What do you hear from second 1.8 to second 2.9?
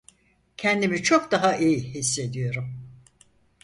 hissediyorum.